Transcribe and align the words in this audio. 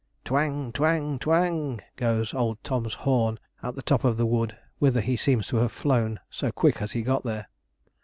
'Twang, 0.25 0.71
twang, 0.73 1.19
twang,' 1.19 1.79
goes 1.95 2.33
old 2.33 2.57
Tom's 2.63 2.95
horn 3.05 3.37
at 3.61 3.75
the 3.75 3.83
top 3.83 4.03
of 4.03 4.17
the 4.17 4.25
wood, 4.25 4.57
whither 4.79 4.99
he 4.99 5.15
seems 5.15 5.45
to 5.45 5.57
have 5.57 5.71
flown, 5.71 6.19
so 6.27 6.51
quick 6.51 6.79
has 6.79 6.93
he 6.93 7.03
got 7.03 7.23
there. 7.23 7.45